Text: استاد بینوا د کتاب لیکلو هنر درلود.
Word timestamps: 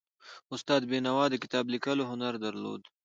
استاد 0.55 0.81
بینوا 0.91 1.25
د 1.29 1.35
کتاب 1.43 1.65
لیکلو 1.73 2.03
هنر 2.11 2.33
درلود. 2.45 2.81